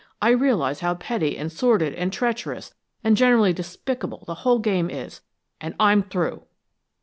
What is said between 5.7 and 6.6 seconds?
I'm through!"